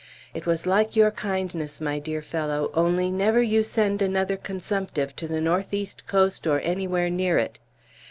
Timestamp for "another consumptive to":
4.01-5.27